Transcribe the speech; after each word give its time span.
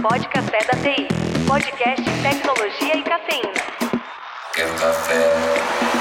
Pode 0.00 0.28
Café 0.28 0.58
da 0.58 0.78
TI. 0.78 1.08
Podcast 1.44 2.04
Tecnologia 2.22 2.96
e 2.96 3.02
Cafeína. 3.02 3.52
Quer 4.54 4.68
café? 4.76 5.92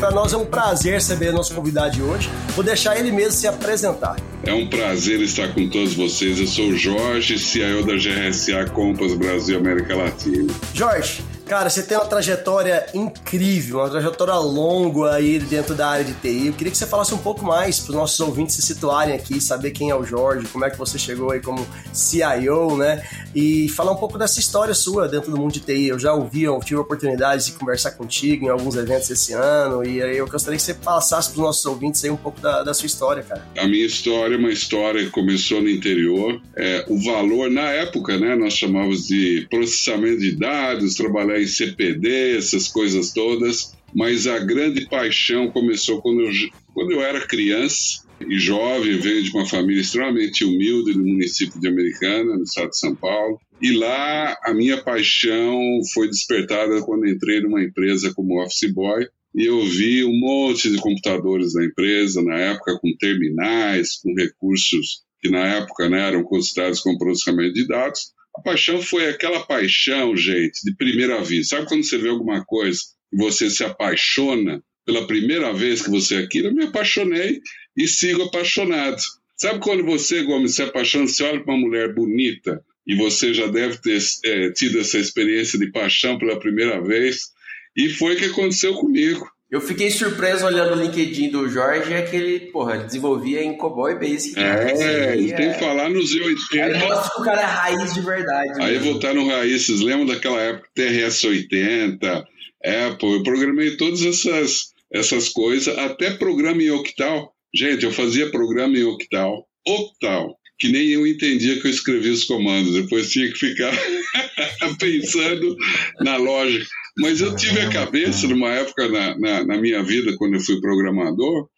Para 0.00 0.10
nós 0.10 0.32
é 0.32 0.36
um 0.36 0.44
prazer 0.44 0.94
receber 0.94 1.30
nosso 1.30 1.54
convidado 1.54 1.92
de 1.92 2.02
hoje. 2.02 2.28
Vou 2.56 2.64
deixar 2.64 2.98
ele 2.98 3.12
mesmo 3.12 3.30
se 3.30 3.46
apresentar. 3.46 4.16
É 4.42 4.52
um 4.52 4.66
prazer 4.68 5.20
estar 5.20 5.54
com 5.54 5.68
todos 5.68 5.94
vocês. 5.94 6.40
Eu 6.40 6.48
sou 6.48 6.66
o 6.66 6.76
Jorge, 6.76 7.38
CIO 7.38 7.86
da 7.86 7.94
GRSA 7.94 8.68
Compass 8.72 9.14
Brasil 9.14 9.58
América 9.58 9.94
Latina. 9.94 10.52
Jorge, 10.74 11.22
Cara, 11.52 11.68
você 11.68 11.82
tem 11.82 11.98
uma 11.98 12.06
trajetória 12.06 12.86
incrível, 12.94 13.80
uma 13.80 13.90
trajetória 13.90 14.32
longa 14.36 15.12
aí 15.12 15.38
dentro 15.38 15.74
da 15.74 15.86
área 15.86 16.02
de 16.02 16.14
TI. 16.14 16.46
Eu 16.46 16.54
queria 16.54 16.70
que 16.70 16.78
você 16.78 16.86
falasse 16.86 17.12
um 17.12 17.18
pouco 17.18 17.44
mais 17.44 17.78
para 17.78 17.90
os 17.90 17.94
nossos 17.94 18.18
ouvintes 18.20 18.56
se 18.56 18.62
situarem 18.62 19.14
aqui, 19.14 19.38
saber 19.38 19.70
quem 19.72 19.90
é 19.90 19.94
o 19.94 20.02
Jorge, 20.02 20.48
como 20.48 20.64
é 20.64 20.70
que 20.70 20.78
você 20.78 20.98
chegou 20.98 21.30
aí 21.30 21.40
como 21.40 21.66
CIO, 21.92 22.78
né? 22.78 23.06
E 23.34 23.68
falar 23.68 23.92
um 23.92 23.96
pouco 23.96 24.16
dessa 24.16 24.40
história 24.40 24.72
sua 24.72 25.06
dentro 25.06 25.30
do 25.30 25.36
mundo 25.36 25.52
de 25.52 25.60
TI. 25.60 25.88
Eu 25.88 25.98
já 25.98 26.14
ouvi, 26.14 26.44
eu 26.44 26.58
tive 26.60 26.78
a 26.78 26.80
oportunidade 26.80 27.44
de 27.44 27.52
conversar 27.52 27.90
contigo 27.90 28.46
em 28.46 28.48
alguns 28.48 28.74
eventos 28.74 29.10
esse 29.10 29.34
ano 29.34 29.84
e 29.84 30.02
aí 30.02 30.16
eu 30.16 30.26
gostaria 30.26 30.56
que 30.56 30.62
você 30.62 30.72
passasse 30.72 31.32
para 31.32 31.40
os 31.40 31.44
nossos 31.44 31.66
ouvintes 31.66 32.02
aí 32.02 32.10
um 32.10 32.16
pouco 32.16 32.40
da, 32.40 32.62
da, 32.62 32.72
sua 32.72 32.86
história, 32.86 33.22
cara. 33.22 33.46
A 33.58 33.68
minha 33.68 33.84
história 33.84 34.36
é 34.36 34.38
uma 34.38 34.50
história 34.50 35.04
que 35.04 35.10
começou 35.10 35.60
no 35.60 35.68
interior. 35.68 36.40
É, 36.56 36.86
o 36.88 36.98
valor, 36.98 37.50
na 37.50 37.68
época, 37.68 38.18
né, 38.18 38.34
nós 38.34 38.54
chamávamos 38.54 39.06
de 39.06 39.46
processamento 39.50 40.18
de 40.18 40.32
dados, 40.32 40.94
trabalhar 40.94 41.41
em 41.42 41.46
CPD, 41.46 42.36
essas 42.36 42.68
coisas 42.68 43.12
todas, 43.12 43.74
mas 43.94 44.26
a 44.26 44.38
grande 44.38 44.88
paixão 44.88 45.50
começou 45.50 46.00
quando 46.00 46.22
eu, 46.22 46.30
quando 46.72 46.92
eu 46.92 47.02
era 47.02 47.26
criança 47.26 48.02
e 48.26 48.38
jovem, 48.38 48.98
venho 48.98 49.22
de 49.22 49.30
uma 49.30 49.46
família 49.46 49.80
extremamente 49.80 50.44
humilde 50.44 50.96
no 50.96 51.04
município 51.04 51.60
de 51.60 51.68
Americana, 51.68 52.36
no 52.36 52.44
estado 52.44 52.70
de 52.70 52.78
São 52.78 52.94
Paulo. 52.94 53.38
E 53.60 53.72
lá 53.72 54.36
a 54.44 54.54
minha 54.54 54.82
paixão 54.82 55.60
foi 55.92 56.08
despertada 56.08 56.82
quando 56.82 57.08
entrei 57.08 57.40
numa 57.40 57.62
empresa 57.62 58.12
como 58.14 58.42
office 58.42 58.72
boy 58.72 59.06
e 59.34 59.46
eu 59.46 59.64
vi 59.64 60.04
um 60.04 60.18
monte 60.18 60.70
de 60.70 60.78
computadores 60.78 61.54
da 61.54 61.64
empresa, 61.64 62.22
na 62.22 62.38
época 62.38 62.78
com 62.78 62.94
terminais, 62.98 63.96
com 63.96 64.14
recursos 64.14 65.02
que 65.20 65.30
na 65.30 65.46
época 65.46 65.88
né, 65.88 66.08
eram 66.08 66.22
considerados 66.24 66.80
como 66.80 66.98
processamento 66.98 67.54
de 67.54 67.66
dados. 67.66 68.12
A 68.36 68.40
paixão 68.40 68.80
foi 68.80 69.08
aquela 69.08 69.44
paixão, 69.44 70.16
gente, 70.16 70.62
de 70.64 70.74
primeira 70.74 71.22
vista. 71.22 71.56
Sabe 71.56 71.68
quando 71.68 71.84
você 71.84 71.98
vê 71.98 72.08
alguma 72.08 72.44
coisa 72.44 72.80
e 73.12 73.16
você 73.16 73.50
se 73.50 73.62
apaixona 73.62 74.62
pela 74.84 75.06
primeira 75.06 75.52
vez 75.52 75.82
que 75.82 75.90
você 75.90 76.16
é 76.16 76.18
aquilo? 76.18 76.48
Eu 76.48 76.54
me 76.54 76.64
apaixonei 76.64 77.40
e 77.76 77.86
sigo 77.86 78.22
apaixonado. 78.22 79.00
Sabe 79.36 79.60
quando 79.60 79.84
você, 79.84 80.22
Gomes, 80.22 80.54
se 80.54 80.62
apaixona, 80.62 81.06
você 81.06 81.22
olha 81.24 81.42
para 81.42 81.54
uma 81.54 81.66
mulher 81.66 81.94
bonita 81.94 82.64
e 82.86 82.94
você 82.94 83.34
já 83.34 83.46
deve 83.46 83.78
ter 83.78 84.00
é, 84.24 84.50
tido 84.50 84.80
essa 84.80 84.98
experiência 84.98 85.58
de 85.58 85.70
paixão 85.70 86.18
pela 86.18 86.38
primeira 86.38 86.80
vez? 86.80 87.30
E 87.76 87.88
foi 87.88 88.14
o 88.14 88.18
que 88.18 88.26
aconteceu 88.26 88.74
comigo. 88.74 89.26
Eu 89.52 89.60
fiquei 89.60 89.90
surpreso 89.90 90.46
olhando 90.46 90.72
o 90.72 90.82
LinkedIn 90.82 91.28
do 91.28 91.46
Jorge, 91.46 91.92
é 91.92 92.00
que 92.00 92.16
ele, 92.16 92.40
porra, 92.50 92.78
desenvolvia 92.78 93.44
em 93.44 93.54
Cowboy 93.54 93.94
Basic. 93.96 94.40
É, 94.40 95.12
ele 95.12 95.30
tem 95.34 95.52
que 95.52 95.58
falar 95.58 95.90
nos 95.90 96.10
Z80. 96.10 96.62
Aí 96.62 96.78
mostra 96.78 97.10
que 97.10 97.20
o 97.20 97.22
cara 97.22 97.42
é 97.42 97.44
raiz 97.44 97.92
de 97.92 98.00
verdade. 98.00 98.62
Aí 98.62 98.78
voltaram 98.78 99.28
raízes, 99.28 99.82
lembra 99.82 100.14
daquela 100.14 100.40
época 100.40 100.70
TRS-80, 100.74 102.24
Apple, 102.64 103.12
eu 103.12 103.22
programei 103.22 103.76
todas 103.76 104.02
essas, 104.02 104.72
essas 104.90 105.28
coisas, 105.28 105.76
até 105.76 106.12
programa 106.12 106.62
em 106.62 106.70
Octal. 106.70 107.34
Gente, 107.54 107.84
eu 107.84 107.92
fazia 107.92 108.30
programa 108.30 108.78
em 108.78 108.84
Octal, 108.84 109.46
Octal, 109.68 110.34
que 110.58 110.68
nem 110.68 110.88
eu 110.92 111.06
entendia 111.06 111.60
que 111.60 111.66
eu 111.66 111.70
escrevia 111.70 112.12
os 112.12 112.24
comandos, 112.24 112.72
depois 112.72 113.10
tinha 113.10 113.30
que 113.30 113.38
ficar 113.38 113.72
pensando 114.80 115.54
na 116.00 116.16
lógica. 116.16 116.81
Mas 116.98 117.20
eu 117.20 117.34
tive 117.34 117.60
a 117.60 117.70
cabeça, 117.70 118.28
numa 118.28 118.50
época 118.50 118.88
na, 118.88 119.18
na, 119.18 119.44
na, 119.44 119.60
minha 119.60 119.82
vida, 119.82 120.14
quando 120.18 120.34
eu 120.34 120.40
fui 120.40 120.60
programador, 120.60 121.48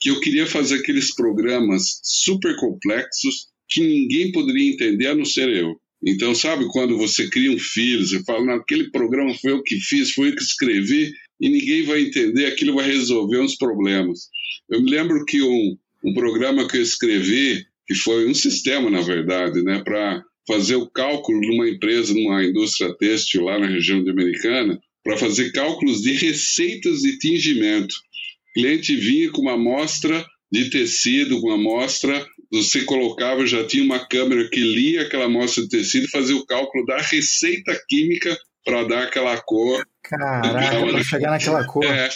que 0.00 0.10
eu 0.10 0.20
queria 0.20 0.46
fazer 0.46 0.76
aqueles 0.76 1.14
programas 1.14 2.00
super 2.02 2.56
complexos 2.56 3.48
que 3.68 3.80
ninguém 3.80 4.32
poderia 4.32 4.72
entender 4.72 5.08
a 5.08 5.14
não 5.14 5.24
ser 5.24 5.48
eu. 5.48 5.76
Então, 6.04 6.34
sabe 6.34 6.66
quando 6.72 6.96
você 6.96 7.28
cria 7.28 7.52
um 7.52 7.58
filho, 7.58 8.06
você 8.06 8.22
fala, 8.24 8.44
naquele 8.44 8.90
programa 8.90 9.34
foi 9.34 9.52
eu 9.52 9.62
que 9.62 9.78
fiz, 9.78 10.12
foi 10.12 10.30
eu 10.30 10.34
que 10.34 10.42
escrevi, 10.42 11.12
e 11.40 11.48
ninguém 11.48 11.84
vai 11.84 12.02
entender, 12.02 12.46
aquilo 12.46 12.74
vai 12.74 12.86
resolver 12.86 13.38
uns 13.38 13.56
problemas. 13.56 14.28
Eu 14.68 14.82
me 14.82 14.90
lembro 14.90 15.24
que 15.24 15.42
um, 15.42 15.76
um 16.04 16.14
programa 16.14 16.66
que 16.66 16.78
eu 16.78 16.82
escrevi, 16.82 17.64
que 17.86 17.94
foi 17.94 18.26
um 18.26 18.34
sistema, 18.34 18.90
na 18.90 19.02
verdade, 19.02 19.62
né, 19.62 19.82
para 19.84 20.22
fazer 20.46 20.76
o 20.76 20.90
cálculo 20.90 21.40
numa 21.40 21.68
empresa, 21.68 22.14
numa 22.14 22.44
indústria 22.44 22.94
têxtil 22.96 23.44
lá 23.44 23.58
na 23.58 23.66
região 23.66 24.02
de 24.02 24.10
Americana, 24.10 24.80
para 25.04 25.16
fazer 25.16 25.52
cálculos 25.52 26.02
de 26.02 26.12
receitas 26.12 27.00
de 27.00 27.18
tingimento. 27.18 27.94
O 27.94 28.60
cliente 28.60 28.96
vinha 28.96 29.30
com 29.30 29.42
uma 29.42 29.54
amostra 29.54 30.26
de 30.52 30.68
tecido, 30.70 31.38
uma 31.38 31.54
amostra, 31.54 32.26
você 32.50 32.82
colocava, 32.82 33.46
já 33.46 33.64
tinha 33.64 33.84
uma 33.84 34.04
câmera 34.04 34.48
que 34.50 34.60
lia 34.60 35.02
aquela 35.02 35.26
amostra 35.26 35.62
de 35.62 35.68
tecido 35.68 36.06
e 36.06 36.10
fazia 36.10 36.36
o 36.36 36.44
cálculo 36.44 36.84
da 36.84 37.00
receita 37.00 37.80
química 37.88 38.36
para 38.64 38.84
dar 38.84 39.04
aquela 39.04 39.40
cor. 39.40 39.86
Caraca, 40.02 40.86
para 40.86 41.04
chegar 41.04 41.30
naquela 41.30 41.64
cor. 41.66 41.84
É. 41.84 42.08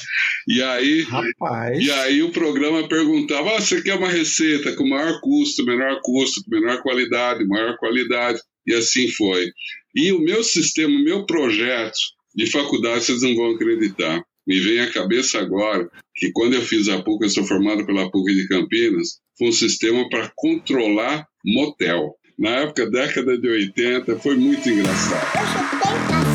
E 0.48 0.62
aí, 0.62 1.02
Rapaz. 1.02 1.78
e 1.78 1.90
aí 1.90 2.22
o 2.22 2.32
programa 2.32 2.88
perguntava: 2.88 3.56
ah, 3.56 3.60
você 3.60 3.82
quer 3.82 3.94
uma 3.94 4.08
receita 4.08 4.74
com 4.74 4.88
maior 4.88 5.20
custo, 5.20 5.64
menor 5.64 6.00
custo, 6.02 6.42
menor 6.48 6.82
qualidade, 6.82 7.46
maior 7.46 7.76
qualidade? 7.76 8.40
E 8.66 8.74
assim 8.74 9.08
foi. 9.08 9.50
E 9.94 10.12
o 10.12 10.20
meu 10.20 10.42
sistema, 10.42 10.92
o 10.94 11.04
meu 11.04 11.24
projeto 11.26 11.98
de 12.34 12.50
faculdade, 12.50 13.04
vocês 13.04 13.22
não 13.22 13.34
vão 13.36 13.54
acreditar. 13.54 14.22
Me 14.46 14.60
vem 14.60 14.80
à 14.80 14.92
cabeça 14.92 15.38
agora 15.38 15.88
que 16.14 16.30
quando 16.32 16.54
eu 16.54 16.62
fiz 16.62 16.88
a 16.88 17.00
PUC, 17.02 17.24
eu 17.24 17.30
sou 17.30 17.44
formado 17.44 17.86
pela 17.86 18.10
PUC 18.10 18.34
de 18.34 18.48
Campinas, 18.48 19.20
foi 19.38 19.48
um 19.48 19.52
sistema 19.52 20.08
para 20.08 20.30
controlar 20.36 21.26
motel. 21.44 22.14
Na 22.38 22.50
época, 22.50 22.90
década 22.90 23.38
de 23.38 23.48
80, 23.48 24.18
foi 24.18 24.36
muito 24.36 24.68
engraçado. 24.68 25.63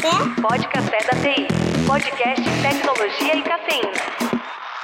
Café? 0.01 0.41
Pode 0.41 0.67
Café 0.67 0.97
da 1.03 1.19
TI. 1.21 1.47
Podcast 1.85 2.41
Tecnologia 2.61 3.35
e. 3.35 3.43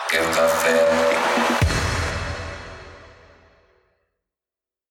Quer 0.09 0.25
café? 0.33 1.14